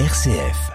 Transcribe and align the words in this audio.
RCF. 0.00 0.72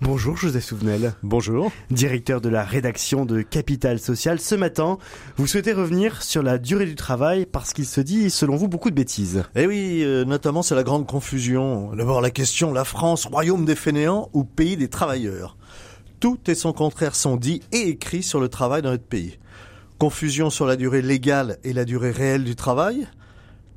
Bonjour 0.00 0.36
Joseph 0.36 0.64
Souvenel. 0.64 1.14
Bonjour. 1.22 1.70
Directeur 1.92 2.40
de 2.40 2.48
la 2.48 2.64
rédaction 2.64 3.24
de 3.24 3.42
Capital 3.42 4.00
Social. 4.00 4.40
Ce 4.40 4.56
matin, 4.56 4.98
vous 5.36 5.46
souhaitez 5.46 5.72
revenir 5.72 6.24
sur 6.24 6.42
la 6.42 6.58
durée 6.58 6.86
du 6.86 6.96
travail 6.96 7.46
parce 7.46 7.72
qu'il 7.72 7.86
se 7.86 8.00
dit, 8.00 8.30
selon 8.30 8.56
vous, 8.56 8.66
beaucoup 8.66 8.90
de 8.90 8.96
bêtises. 8.96 9.44
Eh 9.54 9.68
oui, 9.68 10.02
euh, 10.02 10.24
notamment 10.24 10.62
c'est 10.62 10.74
la 10.74 10.82
grande 10.82 11.06
confusion. 11.06 11.94
D'abord 11.94 12.20
la 12.20 12.32
question, 12.32 12.72
la 12.72 12.82
France, 12.82 13.26
royaume 13.26 13.64
des 13.64 13.76
fainéants 13.76 14.28
ou 14.32 14.42
pays 14.42 14.76
des 14.76 14.88
travailleurs? 14.88 15.56
Tout 16.18 16.50
et 16.50 16.56
son 16.56 16.72
contraire 16.72 17.14
sont 17.14 17.36
dits 17.36 17.62
et 17.70 17.90
écrits 17.90 18.24
sur 18.24 18.40
le 18.40 18.48
travail 18.48 18.82
dans 18.82 18.90
notre 18.90 19.06
pays. 19.06 19.38
Confusion 19.98 20.50
sur 20.50 20.66
la 20.66 20.74
durée 20.74 21.00
légale 21.00 21.58
et 21.62 21.72
la 21.72 21.84
durée 21.84 22.10
réelle 22.10 22.42
du 22.42 22.56
travail 22.56 23.06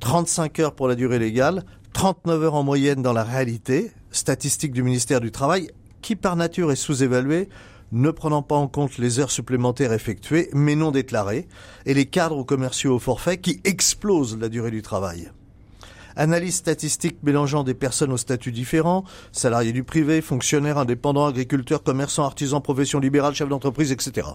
35 0.00 0.58
heures 0.60 0.74
pour 0.74 0.88
la 0.88 0.94
durée 0.94 1.18
légale, 1.18 1.62
39 1.92 2.42
heures 2.44 2.54
en 2.54 2.62
moyenne 2.62 3.02
dans 3.02 3.12
la 3.12 3.24
réalité, 3.24 3.90
statistique 4.10 4.72
du 4.72 4.82
ministère 4.82 5.20
du 5.20 5.30
Travail, 5.30 5.70
qui 6.02 6.16
par 6.16 6.36
nature 6.36 6.72
est 6.72 6.76
sous-évalué, 6.76 7.48
ne 7.92 8.10
prenant 8.10 8.42
pas 8.42 8.54
en 8.54 8.68
compte 8.68 8.98
les 8.98 9.18
heures 9.18 9.30
supplémentaires 9.30 9.92
effectuées 9.92 10.48
mais 10.52 10.76
non 10.76 10.92
déclarées, 10.92 11.48
et 11.86 11.94
les 11.94 12.06
cadres 12.06 12.44
commerciaux 12.44 12.94
au 12.94 12.98
forfait 12.98 13.38
qui 13.38 13.60
explosent 13.64 14.38
la 14.38 14.48
durée 14.48 14.70
du 14.70 14.82
travail. 14.82 15.30
Analyse 16.16 16.56
statistique 16.56 17.18
mélangeant 17.22 17.64
des 17.64 17.74
personnes 17.74 18.12
aux 18.12 18.16
statuts 18.16 18.52
différents, 18.52 19.04
salariés 19.32 19.72
du 19.72 19.84
privé, 19.84 20.20
fonctionnaires 20.20 20.78
indépendants, 20.78 21.26
agriculteurs, 21.26 21.82
commerçants, 21.82 22.24
artisans, 22.24 22.62
professions 22.62 23.00
libérales, 23.00 23.34
chefs 23.34 23.48
d'entreprise, 23.48 23.92
etc. 23.92 24.28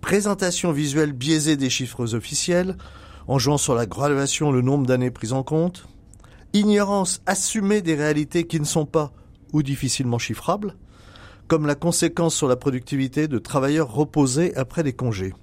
Présentation 0.00 0.72
visuelle 0.72 1.12
biaisée 1.12 1.56
des 1.56 1.70
chiffres 1.70 2.14
officiels, 2.14 2.76
en 3.26 3.38
jouant 3.38 3.58
sur 3.58 3.74
la 3.74 3.86
graduation, 3.86 4.52
le 4.52 4.60
nombre 4.60 4.86
d'années 4.86 5.10
prises 5.10 5.32
en 5.32 5.42
compte. 5.42 5.88
Ignorance 6.54 7.20
assumée 7.26 7.82
des 7.82 7.96
réalités 7.96 8.46
qui 8.46 8.60
ne 8.60 8.64
sont 8.64 8.86
pas 8.86 9.12
ou 9.52 9.64
difficilement 9.64 10.18
chiffrables, 10.18 10.76
comme 11.48 11.66
la 11.66 11.74
conséquence 11.74 12.36
sur 12.36 12.46
la 12.46 12.54
productivité 12.54 13.26
de 13.26 13.38
travailleurs 13.38 13.92
reposés 13.92 14.56
après 14.56 14.84
des 14.84 14.92
congés. 14.92 15.34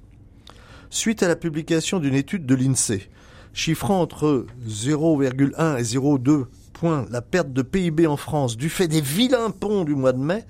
Suite 0.90 1.22
à 1.22 1.28
la 1.28 1.36
publication 1.36 2.00
d'une 2.00 2.16
étude 2.16 2.46
de 2.46 2.56
l'INSEE, 2.56 3.10
chiffrant 3.52 4.00
entre 4.00 4.46
0,1 4.66 5.78
et 5.78 5.84
0,2 5.84 6.46
points 6.72 7.06
la 7.12 7.22
perte 7.22 7.52
de 7.52 7.62
PIB 7.62 8.08
en 8.08 8.16
France 8.16 8.56
du 8.56 8.70
fait 8.70 8.88
des 8.88 9.02
vilains 9.02 9.52
ponts 9.52 9.84
du 9.84 9.96
mois 9.96 10.14
de 10.14 10.20
mai, 10.20 10.46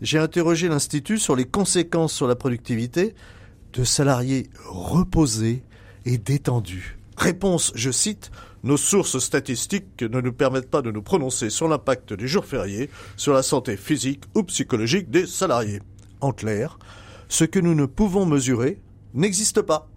j'ai 0.00 0.18
interrogé 0.18 0.68
l'Institut 0.68 1.18
sur 1.18 1.36
les 1.36 1.44
conséquences 1.44 2.12
sur 2.12 2.26
la 2.26 2.34
productivité 2.34 3.14
de 3.72 3.84
salariés 3.84 4.50
reposés 4.68 5.62
et 6.04 6.18
détendus. 6.18 6.98
Réponse, 7.16 7.70
je 7.76 7.92
cite, 7.92 8.32
nos 8.62 8.76
sources 8.76 9.18
statistiques 9.18 10.02
ne 10.02 10.20
nous 10.20 10.32
permettent 10.32 10.70
pas 10.70 10.82
de 10.82 10.90
nous 10.90 11.02
prononcer 11.02 11.50
sur 11.50 11.68
l'impact 11.68 12.12
des 12.12 12.28
jours 12.28 12.44
fériés 12.44 12.90
sur 13.16 13.32
la 13.32 13.42
santé 13.42 13.76
physique 13.76 14.24
ou 14.34 14.44
psychologique 14.44 15.10
des 15.10 15.26
salariés. 15.26 15.82
En 16.20 16.32
clair, 16.32 16.78
ce 17.28 17.44
que 17.44 17.58
nous 17.58 17.74
ne 17.74 17.86
pouvons 17.86 18.26
mesurer 18.26 18.80
n'existe 19.14 19.62
pas. 19.62 19.88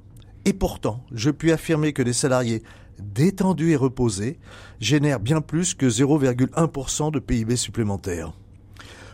Et 0.45 0.53
pourtant, 0.53 1.05
je 1.11 1.29
puis 1.29 1.51
affirmer 1.51 1.93
que 1.93 2.03
des 2.03 2.13
salariés 2.13 2.63
détendus 2.99 3.71
et 3.71 3.75
reposés 3.75 4.39
génèrent 4.79 5.19
bien 5.19 5.41
plus 5.41 5.73
que 5.73 5.85
0,1% 5.85 7.11
de 7.11 7.19
PIB 7.19 7.55
supplémentaire. 7.55 8.33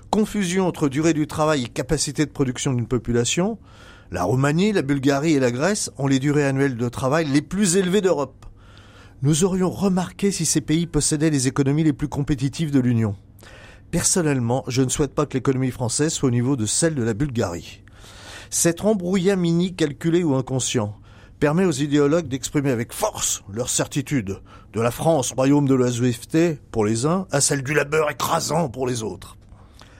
Confusion 0.10 0.68
entre 0.68 0.90
durée 0.90 1.14
du 1.14 1.26
travail 1.26 1.64
et 1.64 1.68
capacité 1.68 2.26
de 2.26 2.32
production 2.32 2.74
d'une 2.74 2.88
population, 2.88 3.58
la 4.12 4.24
Roumanie, 4.24 4.74
la 4.74 4.82
Bulgarie 4.82 5.34
et 5.34 5.40
la 5.40 5.52
Grèce 5.52 5.90
ont 5.98 6.08
les 6.08 6.20
durées 6.20 6.46
annuelles 6.46 6.76
de 6.76 6.90
travail 6.90 7.28
les 7.28 7.42
plus 7.42 7.78
élevées 7.78 8.02
d'Europe. 8.02 8.46
Nous 9.23 9.44
aurions 9.44 9.69
remarqué 9.69 10.31
si 10.31 10.47
ces 10.47 10.61
pays 10.61 10.88
possédaient 10.88 11.30
les 11.30 11.47
économies 11.47 11.83
les 11.83 11.94
plus 11.94 12.08
compétitives 12.08 12.72
de 12.72 12.80
l'Union. 12.80 13.16
Personnellement, 13.91 14.64
je 14.67 14.81
ne 14.81 14.89
souhaite 14.89 15.14
pas 15.14 15.27
que 15.27 15.36
l'économie 15.36 15.69
française 15.69 16.11
soit 16.11 16.30
au 16.30 16.31
niveau 16.31 16.55
de 16.55 16.66
celle 16.66 16.95
de 16.95 17.03
la 17.03 17.14
Bulgarie. 17.14 17.83
Cet 18.49 18.83
embrouillamini 18.83 19.76
calculé 19.76 20.23
ou 20.23 20.33
inconscient 20.33 20.95
permet 21.39 21.65
aux 21.65 21.71
idéologues 21.71 22.30
d'exprimer 22.30 22.71
avec 22.71 22.93
force 22.93 23.43
leur 23.54 23.70
certitude 23.70 24.39
de 24.73 24.81
la 24.81 24.89
France, 24.89 25.33
royaume 25.33 25.67
de 25.67 25.76
la 25.76 25.92
pour 26.71 26.83
les 26.83 27.05
uns, 27.05 27.27
à 27.30 27.42
celle 27.42 27.61
du 27.61 27.76
labeur 27.76 28.10
écrasant 28.10 28.70
pour 28.70 28.87
les 28.87 29.04
autres. 29.04 29.37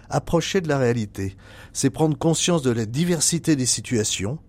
Approcher 0.10 0.62
de 0.62 0.68
la 0.68 0.80
réalité, 0.80 1.38
c'est 1.74 1.92
prendre 1.92 2.18
conscience 2.18 2.64
de 2.64 2.72
la 2.72 2.88
diversité 2.88 3.56
des 3.56 3.68
situations. 3.68 4.40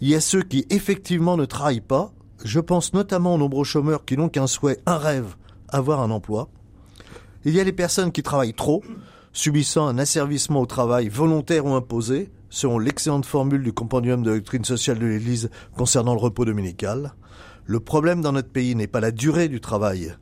Il 0.00 0.08
y 0.08 0.16
a 0.16 0.20
ceux 0.20 0.42
qui 0.42 0.66
effectivement 0.70 1.36
ne 1.36 1.44
travaillent 1.44 1.80
pas, 1.80 2.12
je 2.44 2.60
pense 2.60 2.94
notamment 2.94 3.34
aux 3.34 3.38
nombreux 3.38 3.64
chômeurs 3.64 4.04
qui 4.04 4.16
n'ont 4.16 4.28
qu'un 4.28 4.46
souhait, 4.46 4.78
un 4.86 4.96
rêve, 4.96 5.36
avoir 5.68 6.00
un 6.00 6.10
emploi. 6.10 6.48
Il 7.44 7.54
y 7.54 7.60
a 7.60 7.64
les 7.64 7.72
personnes 7.72 8.12
qui 8.12 8.22
travaillent 8.22 8.54
trop, 8.54 8.82
subissant 9.32 9.86
un 9.86 9.98
asservissement 9.98 10.60
au 10.60 10.66
travail 10.66 11.08
volontaire 11.08 11.66
ou 11.66 11.74
imposé, 11.74 12.30
selon 12.50 12.78
l'excellente 12.78 13.26
formule 13.26 13.62
du 13.62 13.72
compendium 13.72 14.22
de 14.22 14.34
doctrine 14.34 14.64
sociale 14.64 14.98
de 14.98 15.06
l'Église 15.06 15.50
concernant 15.76 16.14
le 16.14 16.20
repos 16.20 16.44
dominical. 16.44 17.14
Le 17.66 17.80
problème 17.80 18.22
dans 18.22 18.32
notre 18.32 18.48
pays 18.48 18.74
n'est 18.74 18.86
pas 18.86 19.00
la 19.00 19.10
durée 19.10 19.48
du 19.48 19.60
travail. 19.60 20.14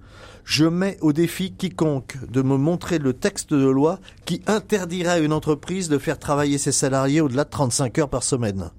Je 0.45 0.65
mets 0.65 0.97
au 1.01 1.13
défi 1.13 1.53
quiconque 1.53 2.19
de 2.31 2.43
me 2.43 2.57
montrer 2.57 2.99
le 2.99 3.13
texte 3.13 3.53
de 3.53 3.69
loi 3.69 3.99
qui 4.25 4.43
interdirait 4.47 5.11
à 5.11 5.19
une 5.19 5.33
entreprise 5.33 5.89
de 5.89 5.99
faire 5.99 6.19
travailler 6.19 6.59
ses 6.59 6.73
salariés 6.73 7.21
au-delà 7.21 7.45
de 7.45 7.51
35 7.51 7.99
heures 7.99 8.09
par 8.09 8.23
semaine. 8.23 8.71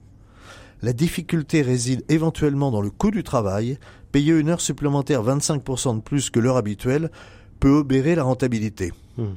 La 0.82 0.94
difficulté 0.94 1.62
réside 1.62 2.04
éventuellement 2.10 2.72
dans 2.72 2.82
le 2.82 2.90
coût 2.90 3.12
du 3.12 3.24
travail. 3.24 3.78
Payer 4.12 4.34
une 4.34 4.50
heure 4.50 4.62
supplémentaire 4.62 5.24
25% 5.24 5.98
de 5.98 6.02
plus 6.02 6.30
que 6.30 6.40
l'heure 6.40 6.58
habituelle 6.58 7.12
peut 7.60 7.78
obérer 7.78 8.16
la 8.16 8.24
rentabilité. 8.24 8.94
Hmm. 9.18 9.34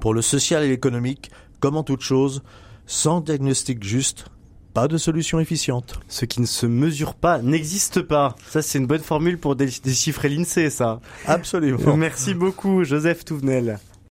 Pour 0.00 0.14
le 0.14 0.22
social 0.22 0.64
et 0.64 0.68
l'économique, 0.68 1.30
comme 1.60 1.76
en 1.76 1.84
toute 1.84 2.02
chose, 2.02 2.42
sans 2.86 3.20
diagnostic 3.20 3.82
juste, 3.82 4.26
pas 4.74 4.88
de 4.88 4.98
solution 4.98 5.38
efficiente. 5.38 6.00
Ce 6.08 6.24
qui 6.24 6.40
ne 6.40 6.46
se 6.46 6.66
mesure 6.66 7.14
pas 7.14 7.40
n'existe 7.40 8.02
pas. 8.02 8.34
Ça, 8.48 8.60
c'est 8.60 8.78
une 8.78 8.86
bonne 8.86 9.00
formule 9.00 9.38
pour 9.38 9.54
déchiffrer 9.54 10.28
l'INSEE, 10.28 10.68
ça. 10.68 11.00
Absolument. 11.26 11.96
Merci 11.96 12.34
beaucoup, 12.34 12.82
Joseph 12.82 13.24
Touvenel. 13.24 13.78